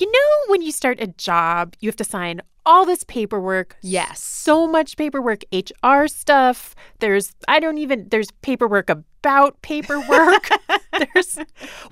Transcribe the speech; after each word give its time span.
You 0.00 0.10
know, 0.10 0.50
when 0.50 0.62
you 0.62 0.72
start 0.72 0.98
a 0.98 1.08
job, 1.08 1.76
you 1.80 1.88
have 1.88 1.96
to 1.96 2.04
sign 2.04 2.40
all 2.64 2.86
this 2.86 3.04
paperwork. 3.04 3.76
Yes. 3.82 4.22
So 4.22 4.66
much 4.66 4.96
paperwork, 4.96 5.44
HR 5.52 6.06
stuff. 6.06 6.74
There's, 7.00 7.34
I 7.48 7.60
don't 7.60 7.76
even, 7.76 8.08
there's 8.08 8.30
paperwork 8.40 8.88
about 8.88 9.60
paperwork. 9.60 10.48
there's, 11.14 11.38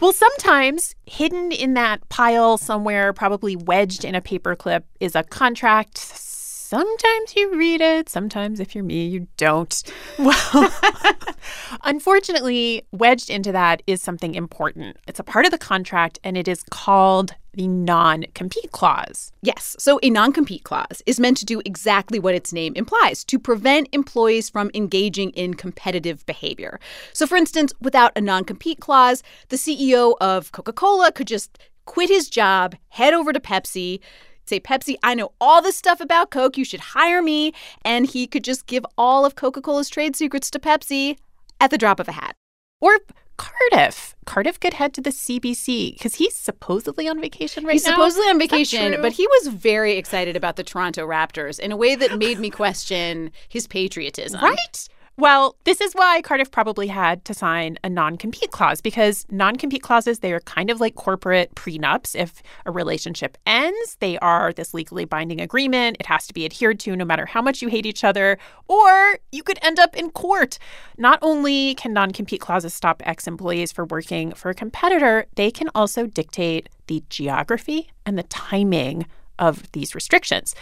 well, 0.01 0.15
sometimes 0.15 0.95
hidden 1.05 1.53
in 1.53 1.75
that 1.75 2.09
pile 2.09 2.57
somewhere, 2.57 3.13
probably 3.13 3.57
wedged 3.57 4.07
in 4.07 4.15
a 4.15 4.23
paperclip, 4.23 4.85
is 5.01 5.15
a 5.15 5.23
contract 5.23 5.99
sometimes 6.69 7.35
you 7.35 7.57
read 7.57 7.81
it. 7.81 8.09
Sometimes, 8.11 8.61
if 8.61 8.75
you're 8.75 8.85
me, 8.85 9.07
you 9.07 9.27
don't. 9.39 9.83
Well, 10.19 10.73
unfortunately, 11.85 12.87
wedged 12.93 13.31
into 13.31 13.53
that 13.53 13.83
is 13.87 14.03
something 14.03 14.35
important. 14.35 14.99
It's 15.07 15.19
a 15.19 15.25
part 15.25 15.47
of 15.47 15.51
the 15.51 15.59
contract, 15.59 16.19
and 16.23 16.37
it 16.37 16.47
is 16.47 16.63
called 16.71 17.35
the 17.55 17.67
non 17.67 18.25
compete 18.35 18.71
clause. 18.73 19.33
Yes. 19.41 19.77
So 19.79 19.99
a 20.03 20.11
non 20.11 20.33
compete 20.33 20.65
clause 20.65 21.03
is 21.07 21.19
meant 21.19 21.39
to 21.39 21.47
do 21.47 21.63
exactly 21.65 22.19
what 22.19 22.35
its 22.35 22.53
name 22.53 22.75
implies 22.77 23.25
to 23.25 23.39
prevent 23.39 23.89
employees 23.93 24.51
from 24.51 24.71
engaging 24.75 25.31
in 25.31 25.55
competitive 25.55 26.27
behavior. 26.27 26.79
So, 27.15 27.27
for 27.27 27.37
instance, 27.37 27.73
without 27.81 28.13
a 28.15 28.21
non 28.21 28.45
compete 28.45 28.81
clause, 28.81 29.23
the 29.49 29.57
CEO 29.57 30.17
of 30.21 30.53
Coca 30.53 30.75
Cola 30.75 31.13
could 31.13 31.29
just 31.29 31.59
quit 31.87 32.11
his 32.11 32.29
job, 32.29 32.77
head 32.91 33.15
over 33.15 33.33
to 33.33 33.41
Pepsi, 33.41 34.01
say, 34.49 34.61
Pepsi, 34.61 34.97
I 35.03 35.15
know 35.15 35.33
all 35.41 35.63
this 35.63 35.77
stuff 35.77 36.01
about 36.01 36.31
Coke. 36.31 36.57
You 36.57 36.65
should 36.65 36.81
hire 36.81 37.23
me. 37.23 37.53
And 37.85 38.07
he 38.07 38.27
could 38.27 38.45
just 38.45 38.67
give 38.67 38.85
all 38.97 39.25
of 39.25 39.35
Coca 39.35 39.61
Cola's 39.61 39.89
trade 39.89 40.17
secrets 40.17 40.51
to 40.51 40.59
Pepsi 40.59 41.19
at 41.61 41.71
the 41.71 41.79
drop 41.79 42.01
of 42.01 42.09
a 42.09 42.13
hat. 42.13 42.35
Or 42.81 42.99
Cardiff. 43.39 44.17
Cardiff 44.27 44.61
could 44.61 44.75
head 44.75 44.93
to 44.95 45.01
the 45.01 45.11
CBC 45.11 45.95
because 45.95 46.17
he's 46.17 46.35
supposedly 46.35 47.09
on 47.09 47.21
vacation 47.21 47.65
right 47.65 47.73
he's 47.73 47.85
now. 47.85 47.91
He's 47.91 47.95
supposedly 47.95 48.29
on 48.29 48.39
vacation, 48.39 49.01
but 49.01 49.13
he 49.13 49.27
was 49.27 49.55
very 49.55 49.97
excited 49.97 50.37
about 50.37 50.57
the 50.57 50.65
Toronto 50.65 51.07
Raptors 51.07 51.59
in 51.59 51.73
a 51.73 51.77
way 51.77 51.95
that 51.95 52.19
made 52.19 52.39
me 52.39 52.51
question 52.51 53.31
his 53.49 53.67
patriotism. 53.67 54.41
Right? 54.43 54.89
Well, 55.19 55.57
this 55.65 55.81
is 55.81 55.95
why 55.95 56.23
Cardiff 56.23 56.53
probably 56.53 56.87
had 56.87 57.25
to 57.25 57.35
sign 57.35 57.77
a 57.83 57.91
non-compete 57.91 58.53
clause 58.53 58.81
because 58.81 59.27
non-compete 59.31 59.83
clauses 59.83 60.21
they 60.21 60.33
are 60.33 60.39
kind 60.39 60.71
of 60.71 60.81
like 60.81 60.95
corporate 60.95 61.57
prenups. 61.57 62.15
If 62.15 62.41
a 62.65 62.71
relationship 62.71 63.37
ends, 63.45 63.97
they 63.99 64.17
are 64.21 64.53
this 64.53 64.75
legally 64.75 65.07
binding 65.07 65.41
agreement. 65.41 65.97
It 65.99 66.07
has 66.07 66.29
to 66.29 66.35
be 66.35 66.45
adhered 66.45 66.79
to 66.81 66.95
no 66.95 67.05
matter 67.05 67.27
how 67.27 67.43
much 67.43 67.61
you 67.61 67.67
hate 67.67 67.85
each 67.85 68.05
other, 68.05 68.39
or 68.69 69.19
you 69.33 69.43
could 69.43 69.59
end 69.61 69.81
up 69.81 69.97
in 69.97 70.11
court. 70.11 70.61
Not 70.97 71.19
only 71.21 71.75
can 71.75 71.93
non-compete 71.93 72.41
clauses 72.41 72.73
stop 72.73 73.03
ex-employees 73.05 73.73
from 73.73 73.89
working 73.89 74.31
for 74.35 74.51
a 74.51 74.55
competitor, 74.55 75.27
they 75.35 75.51
can 75.51 75.69
also 75.75 76.07
dictate 76.07 76.69
the 76.87 77.03
geography 77.09 77.91
and 78.07 78.17
the 78.17 78.23
timing 78.23 79.05
of 79.41 79.71
these 79.73 79.97
restrictions. 79.97 80.55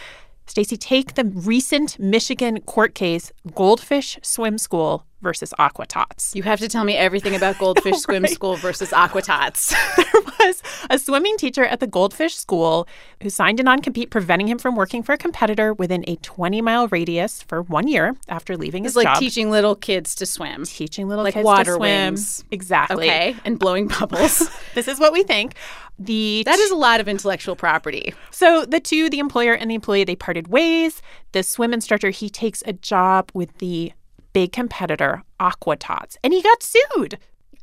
Stacey, 0.46 0.76
take 0.76 1.14
the 1.14 1.24
recent 1.24 1.98
Michigan 1.98 2.60
court 2.62 2.94
case, 2.94 3.32
Goldfish 3.54 4.18
Swim 4.22 4.58
School 4.58 5.04
versus 5.22 5.52
Aquatots. 5.58 6.34
You 6.34 6.42
have 6.42 6.60
to 6.60 6.68
tell 6.68 6.84
me 6.84 6.96
everything 6.96 7.34
about 7.34 7.58
Goldfish 7.60 7.98
Swim. 7.98 8.26
School 8.26 8.56
versus 8.56 8.92
Aquatots. 8.92 9.74
there 9.96 10.22
was 10.40 10.62
a 10.90 10.98
swimming 10.98 11.36
teacher 11.36 11.64
at 11.64 11.80
the 11.80 11.86
Goldfish 11.86 12.34
School 12.34 12.86
who 13.22 13.30
signed 13.30 13.60
a 13.60 13.62
non 13.62 13.80
compete 13.80 14.10
preventing 14.10 14.48
him 14.48 14.58
from 14.58 14.76
working 14.76 15.02
for 15.02 15.12
a 15.12 15.18
competitor 15.18 15.72
within 15.74 16.04
a 16.06 16.16
20 16.16 16.60
mile 16.60 16.88
radius 16.88 17.42
for 17.42 17.62
one 17.62 17.88
year 17.88 18.16
after 18.28 18.56
leaving 18.56 18.84
his 18.84 18.90
it's 18.92 18.96
like 18.96 19.06
job. 19.06 19.18
teaching 19.18 19.50
little 19.50 19.74
kids 19.74 20.14
to 20.16 20.26
swim. 20.26 20.64
Teaching 20.64 21.08
little 21.08 21.24
like 21.24 21.34
kids 21.34 21.44
water 21.44 21.72
to 21.72 21.76
swim. 21.76 22.14
Wings. 22.14 22.44
Exactly. 22.50 23.06
Okay. 23.06 23.36
And 23.44 23.58
blowing 23.58 23.88
bubbles. 23.88 24.48
this 24.74 24.88
is 24.88 24.98
what 24.98 25.12
we 25.12 25.22
think. 25.22 25.54
The 25.98 26.42
That 26.44 26.58
is 26.58 26.70
a 26.70 26.76
lot 26.76 27.00
of 27.00 27.08
intellectual 27.08 27.56
property. 27.56 28.14
So 28.30 28.66
the 28.66 28.80
two, 28.80 29.08
the 29.08 29.18
employer 29.18 29.54
and 29.54 29.70
the 29.70 29.74
employee, 29.74 30.04
they 30.04 30.16
parted 30.16 30.48
ways. 30.48 31.00
The 31.32 31.42
swim 31.42 31.72
instructor, 31.72 32.10
he 32.10 32.28
takes 32.28 32.62
a 32.66 32.74
job 32.74 33.30
with 33.32 33.56
the 33.58 33.92
big 34.36 34.52
competitor, 34.52 35.22
Aquatots, 35.40 36.18
and 36.22 36.30
he 36.30 36.42
got 36.42 36.62
sued. 36.62 37.16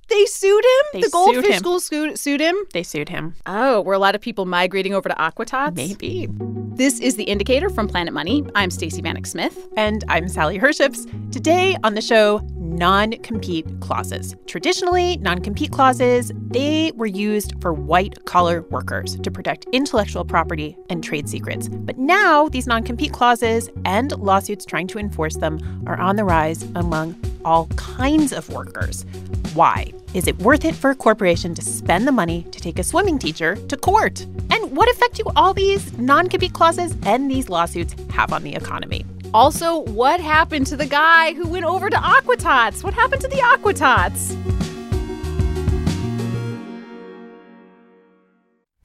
They 0.09 0.25
sued 0.25 0.64
him? 0.64 0.86
They 0.94 1.02
the 1.02 1.09
Goldfish 1.09 1.44
sued 1.44 1.53
him. 1.53 1.59
School 1.59 1.80
sued, 1.80 2.19
sued 2.19 2.41
him? 2.41 2.56
They 2.74 2.84
sued 2.84 3.09
him. 3.09 3.36
Oh, 3.46 3.81
were 3.81 3.94
a 3.94 4.00
lot 4.00 4.16
of 4.16 4.22
people 4.22 4.46
migrating 4.46 4.94
over 4.94 5.09
to 5.09 5.19
Aquatots? 5.22 5.75
Maybe. 5.75 6.28
This 6.75 7.00
is 7.00 7.16
The 7.16 7.24
Indicator 7.24 7.69
from 7.69 7.88
Planet 7.88 8.13
Money. 8.13 8.44
I'm 8.56 8.69
Stacey 8.69 9.02
Vanek 9.02 9.28
Smith. 9.28 9.68
And 9.78 10.03
I'm 10.09 10.28
Sally 10.28 10.58
Herships. 10.58 11.06
Today 11.31 11.78
on 11.84 11.94
the 11.94 12.02
show, 12.02 12.42
non-compete 12.58 13.68
clauses. 13.80 14.36
Traditionally, 14.47 15.18
non-compete 15.18 15.72
clauses, 15.72 16.31
they 16.36 16.92
were 16.96 17.06
used 17.06 17.53
for 17.62 17.74
white-collar 17.74 18.63
workers 18.63 19.16
to 19.18 19.31
protect 19.31 19.68
intellectual 19.72 20.25
property 20.25 20.75
and 20.90 21.03
trade 21.03 21.30
secrets. 21.30 21.69
But 21.69 21.97
now 21.97 22.50
these 22.50 22.68
non-compete 22.68 23.13
clauses 23.13 23.69
and 23.86 24.12
lawsuits 24.18 24.66
trying 24.66 24.88
to 24.88 25.00
enforce 25.00 25.38
them 25.38 25.84
are 25.88 26.00
on 26.00 26.16
the 26.16 26.24
rise 26.24 26.63
among 26.75 27.16
all 27.46 27.68
kinds 27.75 28.34
of 28.34 28.50
workers. 28.50 29.06
Why? 29.53 29.94
Is 30.16 30.28
it 30.28 30.40
worth 30.40 30.66
it 30.66 30.74
for 30.74 30.90
a 30.90 30.96
corporation 30.96 31.53
to 31.53 31.62
spend 31.62 32.08
the 32.08 32.12
money 32.12 32.41
to 32.50 32.59
take 32.59 32.80
a 32.80 32.84
swimming 32.84 33.19
teacher 33.19 33.56
to 33.56 33.78
court? 33.78 34.22
And 34.50 34.75
what 34.75 34.90
effect 34.90 35.18
do 35.18 35.24
all 35.36 35.53
these 35.53 35.96
non 36.00 36.28
compete 36.28 36.53
clauses 36.53 36.96
and 37.06 37.30
these 37.30 37.50
lawsuits 37.50 37.96
have 38.09 38.34
on 38.34 38.42
the 38.42 38.56
economy? 38.56 39.06
Also, 39.31 39.81
what 39.81 40.19
happened 40.19 40.66
to 40.68 40.75
the 40.75 40.88
guy 40.88 41.34
who 41.34 41.47
went 41.47 41.66
over 41.66 41.92
to 41.92 42.03
Aquatots? 42.03 42.84
What 42.84 42.96
happened 42.96 43.22
to 43.22 43.28
the 43.28 43.42
Aquatots? 43.42 44.36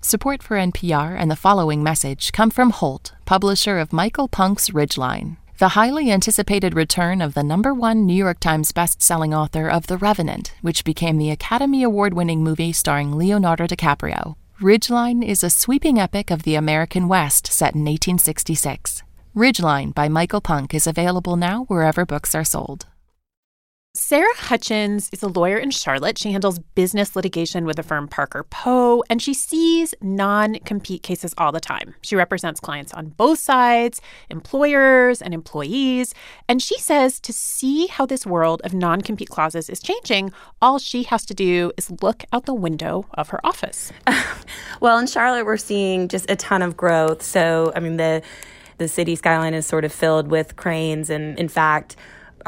Support 0.02 0.42
for 0.42 0.56
NPR 0.58 1.16
and 1.18 1.30
the 1.30 1.36
following 1.36 1.82
message 1.82 2.30
come 2.32 2.50
from 2.50 2.70
Holt, 2.70 3.14
publisher 3.24 3.78
of 3.78 3.94
Michael 3.94 4.28
Punke's 4.28 4.68
Ridgeline 4.68 5.38
the 5.58 5.70
highly 5.70 6.08
anticipated 6.08 6.72
return 6.74 7.20
of 7.20 7.34
the 7.34 7.42
number 7.42 7.74
one 7.74 8.06
New 8.06 8.14
York 8.14 8.38
Times 8.38 8.70
bestselling 8.70 9.36
author 9.36 9.68
of 9.68 9.88
The 9.88 9.96
Revenant, 9.96 10.54
which 10.62 10.84
became 10.84 11.18
the 11.18 11.32
Academy 11.32 11.82
Award 11.82 12.14
winning 12.14 12.44
movie 12.44 12.72
starring 12.72 13.16
Leonardo 13.16 13.66
DiCaprio. 13.66 14.36
Ridgeline 14.60 15.24
is 15.26 15.42
a 15.42 15.50
sweeping 15.50 15.98
epic 15.98 16.30
of 16.30 16.44
the 16.44 16.54
American 16.54 17.08
West 17.08 17.48
set 17.48 17.74
in 17.74 17.80
1866. 17.80 19.02
Ridgeline 19.34 19.92
by 19.94 20.08
Michael 20.08 20.40
Punke 20.40 20.74
is 20.74 20.86
available 20.86 21.36
now 21.36 21.64
wherever 21.64 22.06
books 22.06 22.36
are 22.36 22.44
sold. 22.44 22.86
Sarah 23.98 24.36
Hutchins 24.36 25.10
is 25.12 25.24
a 25.24 25.28
lawyer 25.28 25.58
in 25.58 25.72
Charlotte. 25.72 26.18
She 26.18 26.30
handles 26.30 26.60
business 26.60 27.16
litigation 27.16 27.64
with 27.64 27.76
the 27.76 27.82
firm 27.82 28.06
Parker 28.06 28.44
Poe, 28.44 29.02
and 29.10 29.20
she 29.20 29.34
sees 29.34 29.92
non 30.00 30.54
compete 30.60 31.02
cases 31.02 31.34
all 31.36 31.50
the 31.50 31.58
time. 31.58 31.96
She 32.00 32.14
represents 32.14 32.60
clients 32.60 32.94
on 32.94 33.08
both 33.08 33.40
sides, 33.40 34.00
employers 34.30 35.20
and 35.20 35.34
employees. 35.34 36.14
And 36.48 36.62
she 36.62 36.78
says 36.78 37.18
to 37.18 37.32
see 37.32 37.88
how 37.88 38.06
this 38.06 38.24
world 38.24 38.62
of 38.62 38.72
non 38.72 39.00
compete 39.00 39.30
clauses 39.30 39.68
is 39.68 39.80
changing, 39.80 40.32
all 40.62 40.78
she 40.78 41.02
has 41.02 41.26
to 41.26 41.34
do 41.34 41.72
is 41.76 41.90
look 42.00 42.24
out 42.32 42.46
the 42.46 42.54
window 42.54 43.04
of 43.14 43.30
her 43.30 43.44
office. 43.44 43.92
well, 44.80 44.96
in 44.98 45.08
Charlotte, 45.08 45.44
we're 45.44 45.56
seeing 45.56 46.06
just 46.06 46.30
a 46.30 46.36
ton 46.36 46.62
of 46.62 46.76
growth. 46.76 47.20
So, 47.20 47.72
I 47.74 47.80
mean, 47.80 47.96
the 47.96 48.22
the 48.78 48.86
city 48.86 49.16
skyline 49.16 49.54
is 49.54 49.66
sort 49.66 49.84
of 49.84 49.92
filled 49.92 50.28
with 50.28 50.54
cranes, 50.54 51.10
and 51.10 51.36
in 51.36 51.48
fact, 51.48 51.96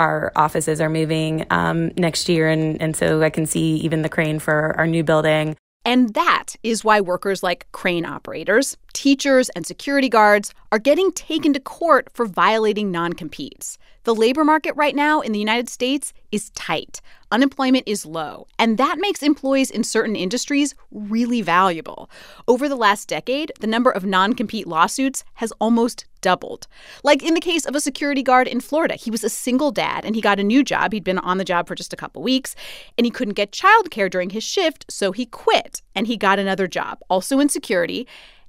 our 0.01 0.33
offices 0.35 0.81
are 0.81 0.89
moving 0.89 1.47
um, 1.51 1.93
next 1.97 2.29
year, 2.29 2.49
and, 2.49 2.81
and 2.81 2.97
so 2.97 3.23
I 3.23 3.31
can 3.31 3.47
see 3.47 3.77
even 3.77 4.03
the 4.03 4.09
crane 4.09 4.39
for 4.39 4.75
our 4.77 4.87
new 4.87 5.05
building. 5.05 5.57
And 5.85 6.13
that 6.15 6.57
is 6.63 6.85
why 6.85 7.01
workers 7.01 7.43
like 7.43 7.71
crane 7.73 8.05
operators, 8.05 8.77
teachers, 8.93 9.49
and 9.51 9.67
security 9.67 10.09
guards 10.09 10.53
are 10.73 10.79
getting 10.79 11.11
taken 11.13 11.53
to 11.53 11.61
court 11.61 12.09
for 12.13 12.27
violating 12.27 12.91
non 12.91 13.13
competes. 13.13 13.77
The 14.05 14.15
labor 14.15 14.45
market 14.45 14.75
right 14.77 14.95
now 14.95 15.21
in 15.21 15.33
the 15.33 15.39
United 15.39 15.69
States 15.69 16.15
is 16.33 16.51
tight. 16.51 17.03
Unemployment 17.31 17.85
is 17.87 18.07
low, 18.07 18.47
and 18.59 18.79
that 18.79 18.99
makes 18.99 19.23
employees 19.23 19.71
in 19.71 19.85
certain 19.85 20.17
industries 20.17 20.75
really 20.91 21.43
valuable. 21.43 22.09
Over 22.49 22.69
the 22.69 22.77
last 22.77 23.09
decade, 23.09 23.53
the 23.61 23.67
number 23.67 23.91
of 23.91 24.07
non 24.07 24.33
compete 24.33 24.67
lawsuits 24.67 25.23
has 25.35 25.53
almost 25.61 26.07
doubled. 26.21 26.67
Like 27.03 27.23
in 27.23 27.35
the 27.35 27.41
case 27.41 27.67
of 27.67 27.75
a 27.75 27.81
security 27.81 28.23
guard 28.23 28.47
in 28.49 28.61
Florida, 28.61 28.95
he 28.95 29.11
was 29.11 29.25
a 29.25 29.29
single 29.29 29.71
dad 29.73 30.05
and 30.05 30.15
he 30.15 30.21
got 30.21 30.41
a 30.41 30.45
new 30.45 30.63
job. 30.63 30.93
He'd 30.93 31.05
been 31.05 31.19
on 31.19 31.39
the 31.39 31.45
job 31.45 31.67
for 31.67 31.75
just 31.75 31.93
a 31.93 31.97
couple 31.97 32.23
weeks 32.23 32.55
and 32.97 33.05
he 33.05 33.11
couldn't 33.11 33.35
get 33.35 33.53
childcare 33.53 34.11
during 34.11 34.31
his 34.31 34.45
shift, 34.45 34.87
so 34.89 35.13
he 35.13 35.27
quit 35.27 35.83
and 35.95 36.07
he 36.07 36.17
got 36.17 36.39
another 36.39 36.67
job, 36.67 37.01
also 37.09 37.39
in 37.39 37.49
security. 37.49 38.07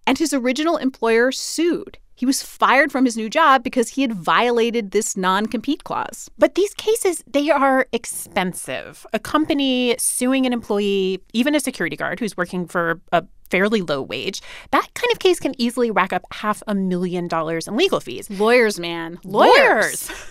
And 0.07 0.17
his 0.17 0.33
original 0.33 0.77
employer 0.77 1.31
sued. 1.31 1.97
He 2.21 2.25
was 2.27 2.43
fired 2.43 2.91
from 2.91 3.05
his 3.05 3.17
new 3.17 3.31
job 3.31 3.63
because 3.63 3.89
he 3.89 4.03
had 4.03 4.13
violated 4.13 4.91
this 4.91 5.17
non 5.17 5.47
compete 5.47 5.83
clause. 5.83 6.29
But 6.37 6.53
these 6.53 6.71
cases, 6.75 7.23
they 7.25 7.49
are 7.49 7.87
expensive. 7.93 9.07
A 9.11 9.17
company 9.17 9.95
suing 9.97 10.45
an 10.45 10.53
employee, 10.53 11.19
even 11.33 11.55
a 11.55 11.59
security 11.59 11.95
guard 11.95 12.19
who's 12.19 12.37
working 12.37 12.67
for 12.67 13.01
a 13.11 13.23
fairly 13.49 13.81
low 13.81 14.03
wage, 14.03 14.39
that 14.69 14.87
kind 14.93 15.11
of 15.11 15.17
case 15.17 15.39
can 15.39 15.59
easily 15.59 15.89
rack 15.89 16.13
up 16.13 16.21
half 16.31 16.61
a 16.67 16.75
million 16.75 17.27
dollars 17.27 17.67
in 17.67 17.75
legal 17.75 17.99
fees. 17.99 18.29
Lawyers, 18.29 18.79
man. 18.79 19.19
Lawyers. 19.23 20.11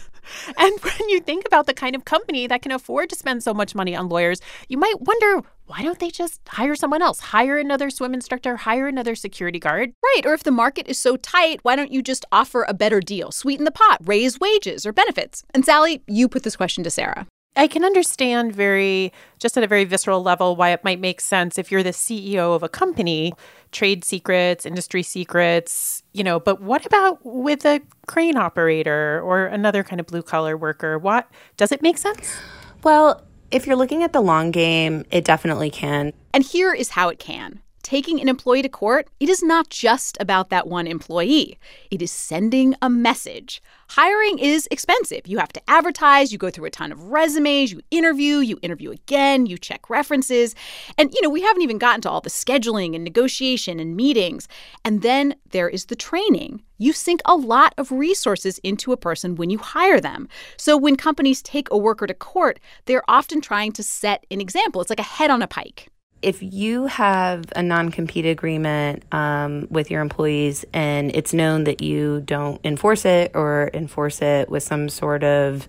and 0.57 0.81
when 0.83 1.09
you 1.09 1.21
think 1.21 1.47
about 1.47 1.67
the 1.67 1.75
kind 1.75 1.95
of 1.95 2.05
company 2.05 2.47
that 2.47 2.63
can 2.63 2.73
afford 2.73 3.11
to 3.11 3.17
spend 3.17 3.43
so 3.43 3.55
much 3.55 3.75
money 3.75 3.95
on 3.95 4.09
lawyers, 4.09 4.41
you 4.69 4.79
might 4.79 5.01
wonder 5.01 5.43
why 5.67 5.83
don't 5.83 6.01
they 6.01 6.11
just 6.11 6.41
hire 6.49 6.75
someone 6.75 7.01
else? 7.01 7.21
Hire 7.21 7.57
another 7.57 7.91
swim 7.91 8.13
instructor, 8.13 8.57
hire 8.57 8.89
another 8.89 9.15
security 9.15 9.61
guard. 9.61 9.93
Right. 10.03 10.23
Or 10.27 10.35
if 10.35 10.43
the 10.43 10.51
market 10.51 10.89
is 10.89 10.99
so 10.99 11.17
tight, 11.17 11.61
why 11.63 11.77
don't 11.77 11.93
you 11.93 12.03
just 12.03 12.25
offer 12.33 12.65
a 12.67 12.75
better 12.75 12.99
deal, 12.99 13.31
sweeten 13.31 13.65
the 13.65 13.71
pot, 13.71 13.99
raise 14.05 14.41
wages 14.41 14.85
or 14.85 14.93
benefits? 14.93 15.45
And 15.55 15.65
Sally, 15.65 16.03
you 16.09 16.29
put 16.29 16.43
this 16.43 16.57
question 16.57 16.83
to 16.83 16.91
Sarah. 16.91 17.29
I 17.56 17.67
can 17.67 17.85
understand 17.85 18.55
very, 18.55 19.12
just 19.38 19.56
at 19.56 19.64
a 19.64 19.67
very 19.67 19.85
visceral 19.85 20.23
level, 20.23 20.56
why 20.56 20.70
it 20.70 20.85
might 20.85 21.00
make 21.00 21.20
sense 21.20 21.58
if 21.58 21.70
you're 21.70 21.82
the 21.82 21.91
CEO 21.91 22.55
of 22.55 22.62
a 22.62 22.69
company, 22.69 23.32
trade 23.73 24.05
secrets, 24.05 24.64
industry 24.64 25.02
secrets, 25.02 26.02
you 26.12 26.23
know, 26.23 26.38
but 26.38 26.61
what 26.61 26.87
about 26.87 27.19
with 27.25 27.64
a 27.64 27.81
crane 28.06 28.37
operator 28.37 29.20
or 29.23 29.47
another 29.47 29.82
kind 29.82 30.00
of 30.00 30.06
blue 30.06 30.23
collar 30.23 30.56
worker? 30.56 30.99
What 30.99 31.29
does 31.56 31.73
it 31.73 31.82
make 31.82 31.99
sense? 31.99 32.37
Well, 32.85 33.23
if 33.50 33.67
you're 33.67 33.76
looking 33.76 34.03
at 34.05 34.12
the 34.12 34.20
long 34.20 34.53
game, 34.53 35.05
it 35.11 35.25
definitely 35.25 35.70
can. 35.70 36.12
And 36.32 36.44
here 36.44 36.73
is 36.73 36.91
how 36.91 37.08
it 37.08 37.19
can 37.19 37.61
taking 37.82 38.21
an 38.21 38.29
employee 38.29 38.62
to 38.62 38.69
court, 38.69 39.09
it 39.21 39.29
is 39.29 39.43
not 39.43 39.69
just 39.71 40.17
about 40.21 40.50
that 40.50 40.67
one 40.67 40.87
employee. 40.87 41.59
It 41.91 42.03
is 42.03 42.11
sending 42.11 42.75
a 42.82 42.91
message. 42.91 43.62
Hiring 43.91 44.38
is 44.38 44.69
expensive. 44.71 45.27
You 45.27 45.38
have 45.38 45.53
to 45.53 45.62
advertise, 45.69 46.31
you 46.31 46.38
go 46.38 46.50
through 46.50 46.67
a 46.67 46.71
ton 46.71 46.93
of 46.93 47.11
resumes, 47.11 47.73
you 47.73 47.81
interview, 47.91 48.37
you 48.37 48.59
interview 48.62 48.91
again, 48.93 49.47
you 49.47 49.59
check 49.59 49.91
references. 49.91 50.55
And, 50.97 51.12
you 51.12 51.23
know, 51.23 51.31
we 51.31 51.43
haven't 51.43 51.62
even 51.62 51.79
gotten 51.79 52.00
to 52.03 52.11
all 52.11 52.21
the 52.21 52.31
scheduling 52.31 52.94
and 52.94 53.03
negotiation 53.03 53.81
and 53.81 53.97
meetings. 53.97 54.47
And 54.85 55.03
then 55.03 55.35
there 55.50 55.69
is 55.69 55.87
the 55.87 55.97
training. 55.97 56.62
You 56.79 56.93
sink 56.93 57.21
a 57.25 57.35
lot 57.35 57.75
of 57.77 57.91
resources 57.91 58.59
into 58.59 58.93
a 58.93 58.97
person 58.97 59.35
when 59.35 59.50
you 59.50 59.59
hire 59.59 60.00
them. 60.00 60.29
So 60.56 60.77
when 60.77 60.97
companies 60.97 61.43
take 61.43 61.69
a 61.71 61.77
worker 61.77 62.06
to 62.06 62.15
court, 62.15 62.61
they're 62.85 63.09
often 63.09 63.41
trying 63.41 63.73
to 63.73 63.82
set 63.82 64.25
an 64.31 64.41
example. 64.41 64.81
It's 64.81 64.91
like 64.91 65.00
a 65.00 65.03
head 65.03 65.31
on 65.31 65.43
a 65.43 65.49
pike 65.49 65.91
if 66.22 66.43
you 66.43 66.87
have 66.87 67.44
a 67.56 67.62
non 67.62 67.90
compete 67.90 68.26
agreement 68.26 69.02
um, 69.12 69.67
with 69.70 69.90
your 69.90 70.02
employees 70.02 70.64
and 70.72 71.14
it's 71.14 71.32
known 71.32 71.64
that 71.64 71.81
you 71.81 72.22
don't 72.25 72.61
enforce 72.64 73.05
it 73.05 73.32
or 73.34 73.70
enforce 73.72 74.20
it 74.20 74.50
with 74.50 74.62
some 74.62 74.88
sort 74.88 75.25
of 75.25 75.67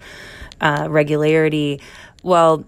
uh, 0.60 0.88
regularity, 0.90 1.80
well, 2.24 2.66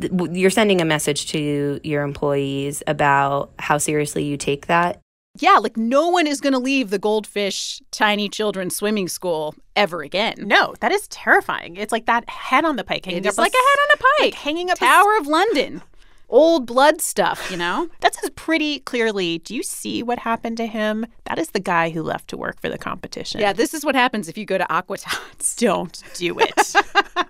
th- 0.00 0.12
you're 0.32 0.50
sending 0.50 0.80
a 0.80 0.84
message 0.84 1.26
to 1.26 1.80
your 1.82 2.02
employees 2.02 2.82
about 2.86 3.50
how 3.58 3.78
seriously 3.78 4.24
you 4.24 4.36
take 4.36 4.66
that. 4.66 5.00
Yeah, 5.38 5.58
like 5.58 5.76
no 5.76 6.08
one 6.08 6.26
is 6.26 6.40
going 6.40 6.54
to 6.54 6.58
leave 6.58 6.90
the 6.90 6.98
goldfish 6.98 7.80
tiny 7.92 8.28
children 8.28 8.68
swimming 8.68 9.08
school 9.08 9.54
ever 9.76 10.02
again. 10.02 10.34
No, 10.38 10.74
that 10.80 10.90
is 10.90 11.06
terrifying. 11.08 11.76
It's 11.76 11.92
like 11.92 12.06
that 12.06 12.28
head 12.28 12.64
on 12.64 12.76
the 12.76 12.82
pike 12.82 13.04
hanging 13.04 13.24
it's 13.24 13.38
up. 13.38 13.42
like 13.42 13.52
a, 13.52 13.56
a 13.56 13.58
head 13.58 13.78
on 13.82 13.94
a 13.94 13.96
pike. 13.96 14.32
Like 14.32 14.34
hanging 14.34 14.70
up 14.70 14.78
Tower 14.78 15.14
a... 15.16 15.20
of 15.20 15.28
London 15.28 15.82
old 16.30 16.66
blood 16.66 17.00
stuff, 17.00 17.50
you 17.50 17.56
know? 17.56 17.88
that 18.00 18.14
says 18.14 18.30
pretty 18.30 18.80
clearly 18.80 19.38
do 19.38 19.54
you 19.54 19.62
see 19.62 20.02
what 20.02 20.18
happened 20.20 20.56
to 20.56 20.66
him? 20.66 21.06
That 21.24 21.38
is 21.38 21.50
the 21.50 21.60
guy 21.60 21.90
who 21.90 22.02
left 22.02 22.28
to 22.28 22.36
work 22.36 22.60
for 22.60 22.68
the 22.68 22.78
competition. 22.78 23.40
Yeah, 23.40 23.52
this 23.52 23.74
is 23.74 23.84
what 23.84 23.94
happens 23.94 24.28
if 24.28 24.38
you 24.38 24.44
go 24.44 24.58
to 24.58 24.72
Aqua 24.72 24.98
Tots. 24.98 25.56
Don't 25.56 26.02
do 26.14 26.38
it. 26.38 26.74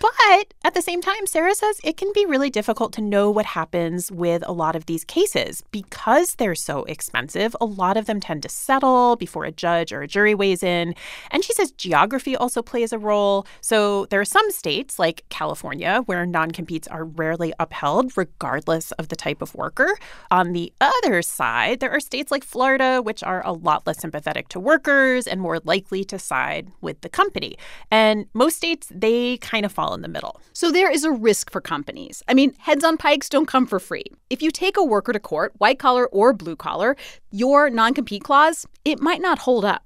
But 0.00 0.54
at 0.64 0.74
the 0.74 0.82
same 0.82 1.00
time, 1.00 1.26
Sarah 1.26 1.54
says 1.54 1.80
it 1.82 1.96
can 1.96 2.12
be 2.14 2.24
really 2.24 2.50
difficult 2.50 2.92
to 2.94 3.00
know 3.00 3.30
what 3.30 3.46
happens 3.46 4.12
with 4.12 4.44
a 4.46 4.52
lot 4.52 4.76
of 4.76 4.86
these 4.86 5.04
cases. 5.04 5.62
Because 5.72 6.36
they're 6.36 6.54
so 6.54 6.84
expensive, 6.84 7.56
a 7.60 7.64
lot 7.64 7.96
of 7.96 8.06
them 8.06 8.20
tend 8.20 8.42
to 8.44 8.48
settle 8.48 9.16
before 9.16 9.44
a 9.44 9.50
judge 9.50 9.92
or 9.92 10.02
a 10.02 10.08
jury 10.08 10.34
weighs 10.34 10.62
in. 10.62 10.94
And 11.30 11.44
she 11.44 11.52
says 11.52 11.72
geography 11.72 12.36
also 12.36 12.62
plays 12.62 12.92
a 12.92 12.98
role. 12.98 13.46
So 13.60 14.06
there 14.06 14.20
are 14.20 14.24
some 14.24 14.50
states, 14.50 14.98
like 14.98 15.24
California, 15.30 16.02
where 16.06 16.24
non 16.26 16.52
competes 16.52 16.86
are 16.88 17.04
rarely 17.04 17.52
upheld, 17.58 18.16
regardless 18.16 18.92
of 18.92 19.08
the 19.08 19.16
type 19.16 19.42
of 19.42 19.54
worker. 19.54 19.98
On 20.30 20.52
the 20.52 20.72
other 20.80 21.22
side, 21.22 21.80
there 21.80 21.90
are 21.90 22.00
states 22.00 22.30
like 22.30 22.44
Florida, 22.44 23.00
which 23.02 23.22
are 23.22 23.44
a 23.44 23.52
lot 23.52 23.86
less 23.86 24.00
sympathetic 24.00 24.48
to 24.48 24.60
workers 24.60 25.26
and 25.26 25.40
more 25.40 25.58
likely 25.64 26.04
to 26.04 26.18
side 26.18 26.70
with 26.80 27.00
the 27.00 27.08
company. 27.08 27.56
And 27.90 28.26
most 28.34 28.56
states, 28.56 28.92
they 28.94 29.38
kind 29.38 29.64
of 29.64 29.72
fall 29.72 29.87
in 29.94 30.02
the 30.02 30.08
middle. 30.08 30.40
So 30.52 30.70
there 30.70 30.90
is 30.90 31.04
a 31.04 31.10
risk 31.10 31.50
for 31.50 31.60
companies. 31.60 32.22
I 32.28 32.34
mean, 32.34 32.54
heads 32.58 32.84
on 32.84 32.96
pikes 32.96 33.28
don't 33.28 33.46
come 33.46 33.66
for 33.66 33.78
free. 33.78 34.04
If 34.30 34.42
you 34.42 34.50
take 34.50 34.76
a 34.76 34.84
worker 34.84 35.12
to 35.12 35.20
court, 35.20 35.52
white 35.58 35.78
collar 35.78 36.06
or 36.08 36.32
blue 36.32 36.56
collar, 36.56 36.96
your 37.30 37.70
non 37.70 37.94
compete 37.94 38.24
clause, 38.24 38.66
it 38.84 39.00
might 39.00 39.20
not 39.20 39.40
hold 39.40 39.64
up. 39.64 39.82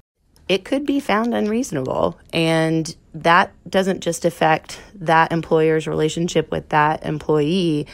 It 0.49 0.64
could 0.64 0.84
be 0.84 1.00
found 1.00 1.34
unreasonable. 1.34 2.19
And 2.32 2.94
that 3.14 3.52
doesn't 3.69 4.00
just 4.00 4.25
affect 4.25 4.81
that 4.94 5.32
employer's 5.32 5.87
relationship 5.87 6.50
with 6.50 6.69
that 6.70 7.04
employee. 7.04 7.87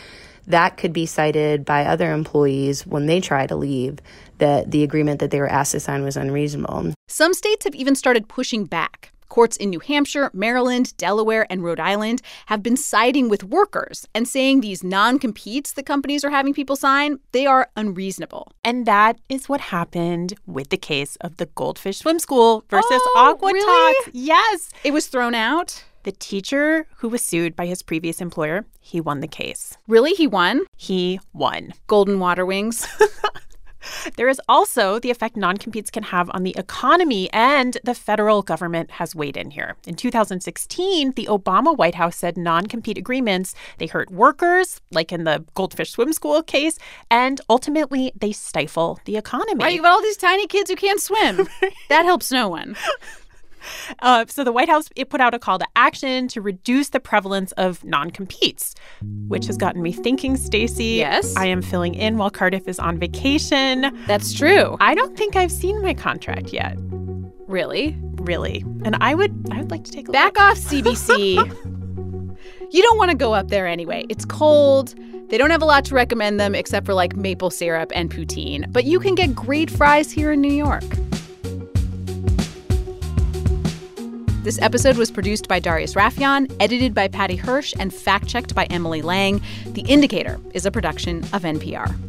That 0.46 0.76
could 0.76 0.92
be 0.92 1.04
cited 1.04 1.64
by 1.64 1.84
other 1.84 2.12
employees 2.12 2.86
when 2.86 3.06
they 3.06 3.20
try 3.20 3.46
to 3.46 3.54
leave 3.54 3.98
that 4.38 4.70
the 4.70 4.82
agreement 4.82 5.20
that 5.20 5.30
they 5.30 5.40
were 5.40 5.48
asked 5.48 5.72
to 5.72 5.80
sign 5.80 6.02
was 6.02 6.16
unreasonable. 6.16 6.94
Some 7.06 7.34
states 7.34 7.64
have 7.64 7.74
even 7.74 7.94
started 7.94 8.28
pushing 8.28 8.64
back. 8.64 9.12
Courts 9.28 9.56
in 9.56 9.70
New 9.70 9.80
Hampshire, 9.80 10.30
Maryland, 10.32 10.96
Delaware, 10.96 11.46
and 11.50 11.62
Rhode 11.62 11.80
Island 11.80 12.22
have 12.46 12.62
been 12.62 12.76
siding 12.76 13.28
with 13.28 13.44
workers 13.44 14.06
and 14.14 14.26
saying 14.26 14.60
these 14.60 14.82
non-competes 14.82 15.72
that 15.72 15.86
companies 15.86 16.24
are 16.24 16.30
having 16.30 16.54
people 16.54 16.76
sign, 16.76 17.18
they 17.32 17.46
are 17.46 17.70
unreasonable. 17.76 18.52
And 18.64 18.86
that 18.86 19.18
is 19.28 19.48
what 19.48 19.60
happened 19.60 20.34
with 20.46 20.70
the 20.70 20.76
case 20.76 21.16
of 21.20 21.36
the 21.36 21.46
Goldfish 21.46 21.98
Swim 21.98 22.18
School 22.18 22.64
versus 22.70 22.88
oh, 22.90 23.14
Aqua 23.16 23.52
really? 23.52 23.94
Tots. 24.04 24.10
Yes. 24.14 24.70
It 24.84 24.92
was 24.92 25.06
thrown 25.06 25.34
out. 25.34 25.84
The 26.04 26.12
teacher 26.12 26.86
who 26.98 27.08
was 27.08 27.22
sued 27.22 27.54
by 27.54 27.66
his 27.66 27.82
previous 27.82 28.20
employer, 28.20 28.64
he 28.80 29.00
won 29.00 29.20
the 29.20 29.28
case. 29.28 29.76
Really? 29.86 30.12
He 30.12 30.26
won? 30.26 30.64
He 30.76 31.20
won. 31.32 31.74
Golden 31.86 32.18
water 32.18 32.46
wings. 32.46 32.86
There 34.16 34.28
is 34.28 34.40
also 34.48 34.98
the 34.98 35.10
effect 35.10 35.36
non 35.36 35.56
competes 35.56 35.90
can 35.90 36.02
have 36.04 36.30
on 36.32 36.42
the 36.42 36.54
economy, 36.56 37.30
and 37.32 37.78
the 37.84 37.94
federal 37.94 38.42
government 38.42 38.92
has 38.92 39.14
weighed 39.14 39.36
in 39.36 39.50
here. 39.50 39.76
In 39.86 39.94
2016, 39.94 41.12
the 41.12 41.26
Obama 41.26 41.76
White 41.76 41.94
House 41.94 42.16
said 42.16 42.36
non 42.36 42.66
compete 42.66 42.98
agreements 42.98 43.54
they 43.78 43.86
hurt 43.86 44.10
workers, 44.10 44.80
like 44.90 45.12
in 45.12 45.24
the 45.24 45.44
Goldfish 45.54 45.92
Swim 45.92 46.12
School 46.12 46.42
case, 46.42 46.78
and 47.10 47.40
ultimately 47.48 48.12
they 48.18 48.32
stifle 48.32 49.00
the 49.04 49.16
economy. 49.16 49.64
Right, 49.64 49.74
you've 49.74 49.82
got 49.82 49.94
all 49.94 50.02
these 50.02 50.16
tiny 50.16 50.46
kids 50.46 50.70
who 50.70 50.76
can't 50.76 51.00
swim. 51.00 51.48
that 51.88 52.04
helps 52.04 52.30
no 52.30 52.48
one. 52.48 52.76
Uh, 54.00 54.24
so 54.28 54.44
the 54.44 54.52
White 54.52 54.68
House 54.68 54.88
it 54.96 55.10
put 55.10 55.20
out 55.20 55.34
a 55.34 55.38
call 55.38 55.58
to 55.58 55.66
action 55.76 56.28
to 56.28 56.40
reduce 56.40 56.90
the 56.90 57.00
prevalence 57.00 57.52
of 57.52 57.84
non-competes, 57.84 58.74
which 59.28 59.46
has 59.46 59.56
gotten 59.56 59.82
me 59.82 59.92
thinking, 59.92 60.36
Stacey. 60.36 60.84
Yes. 60.96 61.34
I 61.36 61.46
am 61.46 61.62
filling 61.62 61.94
in 61.94 62.16
while 62.18 62.30
Cardiff 62.30 62.68
is 62.68 62.78
on 62.78 62.98
vacation. 62.98 63.96
That's 64.06 64.32
true. 64.32 64.76
I 64.80 64.94
don't 64.94 65.16
think 65.16 65.36
I've 65.36 65.52
seen 65.52 65.80
my 65.82 65.94
contract 65.94 66.52
yet. 66.52 66.76
Really? 67.46 67.96
Really. 68.00 68.64
And 68.84 68.96
I 69.00 69.14
would 69.14 69.46
I 69.50 69.58
would 69.58 69.70
like 69.70 69.84
to 69.84 69.90
take 69.90 70.08
a 70.08 70.12
Back 70.12 70.36
look. 70.36 70.44
off, 70.44 70.58
CBC. 70.58 71.36
you 72.70 72.82
don't 72.82 72.98
want 72.98 73.10
to 73.10 73.16
go 73.16 73.32
up 73.32 73.48
there 73.48 73.66
anyway. 73.66 74.04
It's 74.08 74.24
cold. 74.24 74.94
They 75.28 75.36
don't 75.38 75.50
have 75.50 75.62
a 75.62 75.66
lot 75.66 75.84
to 75.86 75.94
recommend 75.94 76.40
them 76.40 76.54
except 76.54 76.86
for 76.86 76.94
like 76.94 77.14
maple 77.16 77.50
syrup 77.50 77.92
and 77.94 78.10
poutine, 78.10 78.70
but 78.72 78.84
you 78.84 78.98
can 78.98 79.14
get 79.14 79.34
great 79.34 79.70
fries 79.70 80.10
here 80.10 80.32
in 80.32 80.40
New 80.40 80.52
York. 80.52 80.84
This 84.48 84.58
episode 84.62 84.96
was 84.96 85.10
produced 85.10 85.46
by 85.46 85.58
Darius 85.58 85.92
Rafieyan, 85.92 86.50
edited 86.58 86.94
by 86.94 87.08
Paddy 87.08 87.36
Hirsch, 87.36 87.74
and 87.78 87.92
fact 87.92 88.28
checked 88.28 88.54
by 88.54 88.64
Emily 88.70 89.02
Lang. 89.02 89.42
The 89.66 89.82
Indicator 89.82 90.40
is 90.54 90.64
a 90.64 90.70
production 90.70 91.18
of 91.34 91.42
NPR. 91.42 92.07